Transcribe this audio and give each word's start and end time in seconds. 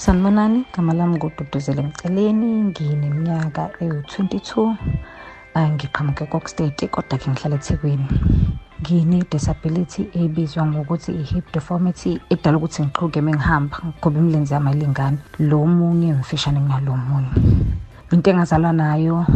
Sanibonani, 0.00 0.64
igama 0.72 0.92
lami 0.94 1.16
ngududuzele 1.16 1.82
Mceleni, 1.82 2.50
ngineminyaka 2.68 3.62
ewu-22. 3.84 4.76
Ngiqhamuke 5.72 6.24
e-Kokstad 6.24 6.78
kodwa-ke 6.94 7.26
ngihlala 7.30 7.56
eThekwini. 7.60 8.06
Ngine-disability 8.80 10.02
ebizwa 10.20 10.62
ngokuthi 10.66 11.12
i-hip 11.20 11.52
deformity 11.52 12.12
edala 12.32 12.56
ukuthi 12.56 12.82
ngiqhuke 12.82 13.20
uma 13.20 13.30
ngihamba 13.36 13.76
ngoba 14.00 14.18
imilenze 14.20 14.54
yami 14.54 14.68
ayilingani. 14.70 15.18
Lo 15.38 15.56
omunye 15.62 16.12
mfishane 16.12 16.60
kunalo 16.60 16.92
omunye. 16.92 17.32
Into 18.12 18.30
engazalwa 18.30 18.72
nayo 18.72 19.26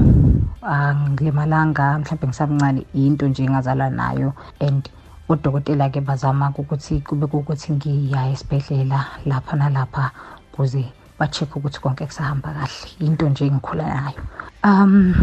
angilimalanga 0.62 1.98
mhlawumbe 1.98 2.26
ngisamncane 2.26 2.86
into 2.94 3.28
nje 3.28 3.44
engazalwa 3.44 3.90
nayo 3.90 4.32
and 4.60 4.88
odokotela-ke 5.28 6.00
bazama 6.00 6.52
ukuthi 6.56 7.00
kube 7.00 7.26
kuwukuthi 7.26 7.72
ngiya 7.72 8.32
esibhedlela 8.32 9.06
lapha 9.26 9.56
nalapha 9.56 10.10
ukuze 10.54 10.84
ba-check-e 11.18 11.58
ukuthi 11.58 11.80
konke 11.80 12.06
kusahamba 12.06 12.54
kahle. 12.54 12.90
Into 13.00 13.28
nje 13.28 13.46
engikhula 13.46 13.84
nayo. 13.84 14.20
Um 14.62 15.14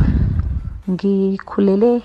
ngikhulele 0.89 2.03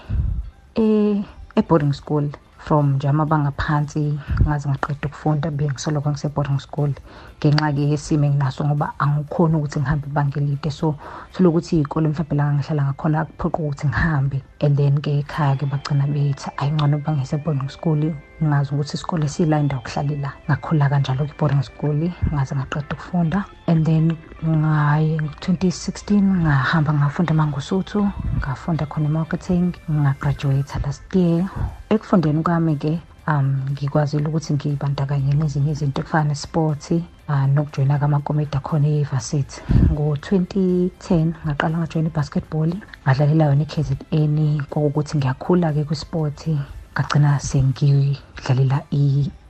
e-boarding 1.57 1.93
school 1.93 2.31
from 2.59 2.95
nje 2.95 3.09
amabanga 3.09 3.51
phansi 3.51 4.19
ngaze 4.47 4.69
ngaqeda 4.69 5.09
ukufunda 5.09 5.51
bengisoloko 5.51 6.11
ngise-boarding 6.11 6.61
school 6.61 6.91
ngenxa-ke 7.39 7.83
yesimo 7.93 8.25
enginaso 8.27 8.65
ngoba 8.65 8.93
angikhoni 8.99 9.57
ukuthi 9.57 9.81
ngihambe 9.81 10.07
ibanga 10.09 10.41
elide. 10.41 10.71
So 10.71 10.95
tholukuthi 11.33 11.81
iy'kole 11.81 12.09
mhlawumbe 12.09 12.37
la 12.37 12.53
ngihlala 12.53 12.83
ngakhona 12.85 13.25
kuphoqa 13.25 13.59
ukuthi 13.59 13.87
ngihambe 13.89 14.39
and 14.61 14.77
then-ke 14.77 15.11
ekhaya-ke 15.21 15.67
bagcina 15.67 16.07
bethi 16.07 16.51
ayingcono 16.57 16.97
ukuba 16.97 17.13
ngise-boarding 17.17 17.69
school 17.69 18.01
ngazi 18.43 18.71
ukuthi 18.75 18.95
isikole 18.97 19.29
sila 19.29 19.61
indawo 19.61 19.83
kuhlale 19.83 20.17
la 20.17 20.31
ngakhula 20.49 20.89
kanjalo 20.89 21.25
kwi-boarding 21.25 21.63
school 21.63 21.99
ngaze 22.33 22.55
ngaqeda 22.55 22.95
ukufunda. 22.95 23.45
And 23.67 23.85
then 23.85 24.17
ngaye 24.45 25.17
2016 25.17 26.23
ngahamba 26.23 26.93
ngafunda 26.93 27.33
emangosuthu 27.35 28.11
ngafunda 28.39 28.87
khona 28.87 29.09
i-marketing 29.09 29.73
ngagraduate 29.91 30.79
last 30.85 31.15
year. 31.15 31.49
Ekufundeni 31.91 32.43
kwami-ke 32.43 33.01
um 33.27 33.47
ngikwazile 33.73 34.29
ukuthi 34.29 34.55
ngiyibandakanye 34.55 35.33
nezinye 35.35 35.71
izinto 35.73 36.01
ekufana 36.01 36.29
ne-sport 36.29 36.85
uh, 37.29 37.47
nokujoyina 37.55 37.99
kamakomidi 37.99 38.57
akhona 38.57 38.89
e-varsity. 38.89 39.61
Ngo-2010 39.93 41.33
ngaqala 41.45 41.79
ngajoyina 41.79 42.11
i-basketball 42.11 42.71
ngadlalela 43.05 43.45
yona 43.45 43.63
i-kzn 43.63 44.63
kwakukuthi 44.71 45.17
ngiyakhula-ke 45.19 45.85
kwisport 45.85 46.41
ngagcina 46.95 47.41
sengidlalela 47.41 48.79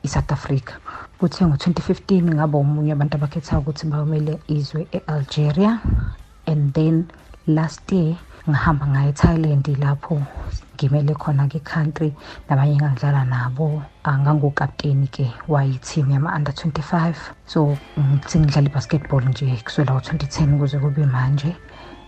i-south 0.05 0.33
africa. 0.33 0.73
Kuthe 1.19 1.45
ngo-2015 1.45 2.35
ngaba 2.35 2.59
omunye 2.59 2.93
abantu 2.93 3.17
abakhethayo 3.17 3.61
ukuthi 3.61 3.87
bawumele 3.87 4.39
izwe 4.49 4.87
e-algeria. 4.93 5.81
And 6.47 6.73
then 6.75 7.11
last 7.47 7.93
year 7.93 8.17
ngahamba 8.49 8.87
ngaya 8.87 9.09
ethailand 9.09 9.67
lapho 9.79 10.23
ngimele 10.75 11.15
khona-ke 11.15 11.61
country 11.65 12.13
nabanye 12.49 12.73
engangidlala 12.73 13.25
nabo. 13.25 13.83
Ngangukapteni-ke 14.07 15.33
wayi-team 15.49 16.11
yama-under 16.11 16.53
25 16.53 17.15
so 17.47 17.79
ngidlala 18.37 18.69
i-basketball 18.69 19.25
nje 19.25 19.57
kusukela 19.65 19.93
ngo-2010 19.95 20.59
kuze 20.59 20.79
kube 20.79 21.07
manje. 21.07 21.57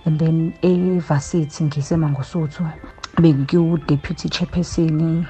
And 0.04 0.18
then 0.18 0.54
e-varsity 0.62 1.64
ngisemangosuthu 1.64 2.62
bengiwu-deputy 3.16 4.28
chairperson 4.28 5.26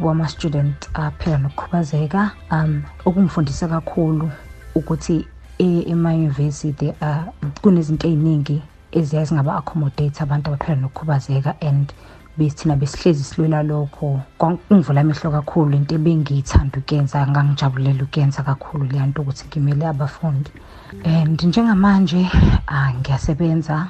wama-student 0.00 0.88
aphila 0.94 1.38
nokukhubazeka. 1.38 2.30
Um 2.50 2.82
okungifundise 3.04 3.68
kakhulu 3.68 4.30
ukuthi 4.74 5.26
emayunivesithi 5.58 6.88
uh, 6.88 7.24
kunezinto 7.62 8.08
ey'ningi 8.08 8.62
eziyaye 8.92 9.26
zingaba-accommodate 9.26 10.20
abantu 10.22 10.46
abaphila 10.50 10.76
nokukhubazeka 10.76 11.54
and 11.60 11.92
besithina 12.38 12.76
besihlezi 12.76 13.24
silwela 13.24 13.62
lokho. 13.62 14.20
Kungivula 14.38 15.00
amehlo 15.00 15.30
kakhulu 15.30 15.76
into 15.76 15.94
ebengiyithanda 15.94 16.78
ukuyenza 16.78 17.26
ngangijabulela 17.26 18.02
ukuyenza 18.04 18.42
kakhulu 18.42 18.84
leya 18.84 19.06
nto 19.06 19.22
ukuthi 19.22 19.44
ngimele 19.48 19.86
abafundi. 19.86 20.50
And 21.04 21.42
njengamanje 21.42 22.30
uh, 22.68 22.90
ngiyasebenza 22.98 23.88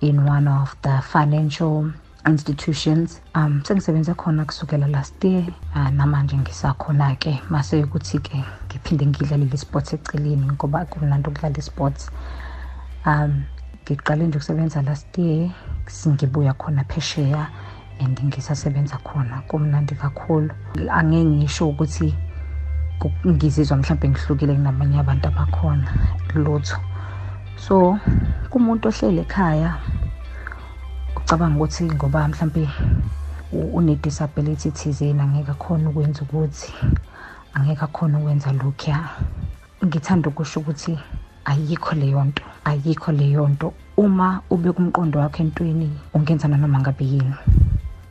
in 0.00 0.18
one 0.28 0.48
of 0.48 0.74
the 0.82 1.02
financial 1.02 1.92
institutions. 2.26 3.20
Um 3.34 3.60
sengisebenze 3.64 4.14
khona 4.14 4.44
kusukela 4.44 4.86
last 4.86 5.24
year 5.24 5.44
uh, 5.74 5.90
namanje 5.90 6.36
ngisakhona-ke. 6.36 7.40
Mase 7.50 7.84
ukuthi-ke 7.84 8.44
ngiphinde 8.68 9.06
ngidlalele 9.06 9.54
isports 9.54 9.92
eceleni 9.92 10.46
ngoba 10.52 10.84
kumnandi 10.84 11.28
ukudlala 11.28 11.58
isports. 11.58 12.10
Um 13.06 13.44
ngiqale 13.84 14.26
nje 14.26 14.38
ukusebenza 14.38 14.82
last 14.82 15.18
year 15.18 15.50
singibuya 15.86 16.52
khona 16.54 16.84
phesheya 16.84 17.48
and 18.00 18.18
ngisasebenza 18.24 18.96
khona 19.04 19.42
kumnandi 19.48 19.94
kakhulu. 19.94 20.50
Angeke 20.90 21.24
ngisho 21.24 21.68
ukuthi 21.68 22.14
ngizizwa 23.26 23.76
mhlawumbe 23.76 24.08
ngihlukile 24.08 24.54
kunabanye 24.54 24.98
abantu 25.00 25.28
abakhona 25.28 25.92
lutho. 26.34 26.78
So 27.56 27.98
kumuntu 28.50 28.88
ohlele 28.88 29.22
ekhaya 29.22 29.76
ucabanga 31.16 31.56
ukuthi 31.56 31.84
ngoba 31.84 32.28
mhlawumbe 32.28 32.68
une-disability 33.52 34.70
thizeni 34.70 35.20
angeke 35.20 35.50
akhona 35.50 35.90
ukwenza 35.90 36.22
ukuthi 36.22 36.72
angeke 37.54 37.84
akhona 37.84 38.18
ukwenza 38.18 38.52
lokhuya. 38.52 38.98
Ngithanda 39.84 40.28
ukusho 40.30 40.60
ukuthi 40.60 40.98
ayikho 41.44 41.94
leyo 41.94 42.24
nto 42.24 42.42
ayikho 42.64 43.12
leyo 43.12 43.48
nto. 43.48 43.72
Uma 43.96 44.40
ubeka 44.50 44.78
umqondo 44.78 45.18
wakho 45.18 45.42
entweni 45.42 45.90
ungenza 46.14 46.48
nanoma 46.48 46.80
ngabe 46.80 47.04
yini? 47.04 47.34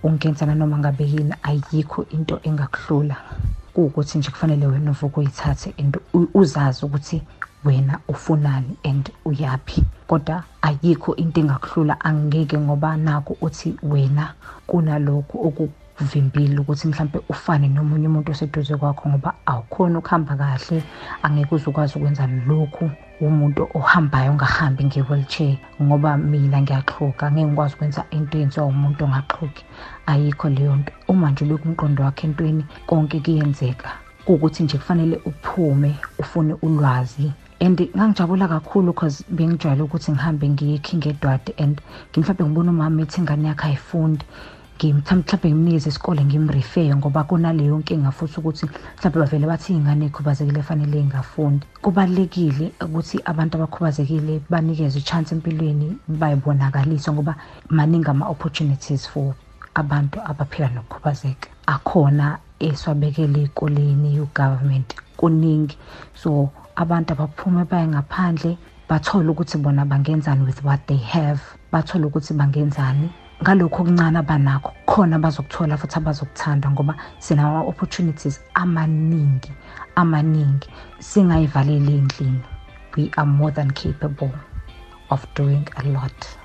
Ungenza 0.03 0.45
nanoma 0.45 0.77
ngabe 0.77 1.03
yini? 1.03 1.33
Ayikho 1.43 2.05
into 2.09 2.39
engakuhlula 2.43 3.15
kuwukuthi 3.73 4.17
nje 4.17 4.31
kufanele 4.31 4.67
wena 4.67 4.91
uvuke 4.91 5.19
uyithathe 5.19 5.73
and 5.77 5.97
uzazi 6.33 6.85
ukuthi 6.85 7.21
wena 7.65 7.99
ufunani 8.07 8.77
and 8.83 9.11
uyaphi. 9.25 9.83
Kodwa 10.07 10.43
ayikho 10.61 11.15
into 11.15 11.41
engakuhlula 11.41 11.99
angeke 12.01 12.57
ngoba 12.57 12.97
nakho 12.97 13.37
uthi 13.41 13.75
wena 13.83 14.33
kunalokhu 14.67 15.37
okuvimbile 15.93 16.57
ukuthi 16.59 16.87
mhlambe 16.87 17.19
ufane 17.29 17.67
nomunye 17.69 18.07
umuntu 18.07 18.31
oseduze 18.31 18.75
kwakho 18.77 19.09
ngoba 19.09 19.33
awukhona 19.45 19.99
ukuhamba 19.99 20.35
kahle. 20.35 20.83
Angeke 21.23 21.55
uzukwazi 21.55 21.93
ukwenza 21.95 22.27
lokhu 22.47 22.89
umuntu 23.21 23.67
ohambayo 23.77 24.31
ongahambi 24.31 24.83
nge-wheelchair 24.85 25.57
ngoba 25.81 26.17
mina 26.17 26.61
ngiyaxhuga 26.61 27.27
angeke 27.27 27.45
ngikwazi 27.47 27.73
ukwenza 27.75 28.01
into 28.11 28.37
eyenziwa 28.37 28.65
umuntu 28.65 29.05
ongaxhugi 29.05 29.61
ayikho 30.09 30.49
leyo 30.49 30.75
nto. 30.75 30.91
Uma 31.07 31.31
nje 31.31 31.45
ubeka 31.45 31.65
umqondo 31.69 32.03
wakho 32.03 32.27
entweni 32.27 32.65
konke 32.87 33.19
kuyenzeka. 33.19 33.91
Kuwukuthi 34.25 34.63
nje 34.63 34.77
kufanele 34.77 35.15
uphume 35.25 35.95
ufune 36.19 36.53
ulwazi. 36.65 37.31
And 37.59 37.79
ngangijabula 37.79 38.47
kakhulu 38.47 38.93
because 38.93 39.23
bengijwayele 39.29 39.83
ukuthi 39.83 40.11
ngihambe 40.11 40.49
ngiye 40.49 40.75
eKing 40.75 41.05
Edward 41.07 41.53
and 41.57 41.81
ngimhlawumbe 42.11 42.43
ngibona 42.43 42.71
umama 42.71 43.01
ethi 43.01 43.21
ingane 43.21 43.47
yakhe 43.47 43.67
ayifundi. 43.67 44.25
Mhlawumbe 44.81 45.49
ngimnikeze 45.49 45.89
isikole 45.89 46.25
ngimrifeye 46.25 46.95
ngoba 46.95 47.23
kunaleyo 47.23 47.77
nkinga 47.79 48.11
futhi 48.11 48.39
ukuthi 48.39 48.65
mhlawumbe 48.65 49.19
bavele 49.19 49.47
bathi 49.47 49.73
iy'ngane 49.73 50.05
ey'khubazekile 50.05 50.61
fanele 50.63 50.97
y'ngafundi. 50.99 51.65
Kubalulekile 51.81 52.73
ukuthi 52.85 53.21
abantu 53.25 53.57
abakhubazekile 53.57 54.41
banikezwe 54.49 54.99
i-chance 55.01 55.35
empilweni 55.35 55.97
bayibonakaliswe 56.07 57.13
ngoba 57.13 57.35
maningi 57.69 58.09
ama-opportunities 58.09 59.07
for 59.07 59.35
abantu 59.75 60.19
abaphila 60.25 60.69
nokukhubazeka. 60.69 61.47
Akhona 61.65 62.37
esiwabekele 62.59 63.39
ey'koleni 63.41 64.19
ugovernment 64.19 64.95
kuningi. 65.17 65.77
So 66.13 66.49
abantu 66.75 67.13
abaphume 67.13 67.63
baye 67.65 67.87
ngaphandle 67.87 68.57
bathole 68.89 69.29
ukuthi 69.29 69.57
bona 69.57 69.85
bangenzani 69.85 70.43
with 70.45 70.63
what 70.63 70.81
they 70.87 70.97
have 70.97 71.39
bathole 71.71 72.05
ukuthi 72.05 72.33
bangenzani. 72.33 73.09
Ngalokho 73.41 73.83
okuncane 73.83 74.17
abanakho 74.19 74.71
khona 74.85 75.19
bazokuthola 75.19 75.77
futhi 75.77 75.97
abazokuthanda 75.97 76.71
ngoba 76.71 76.93
sinama-opportunities 77.19 78.39
amaningi 78.53 79.51
amaningi. 79.95 80.67
Singayivaleli 80.99 81.97
endlini. 81.97 82.43
We 82.95 83.11
are 83.17 83.25
more 83.25 83.51
than 83.51 83.71
capable 83.71 84.31
of 85.09 85.25
doing 85.35 85.67
a 85.77 85.83
lot. 85.89 86.42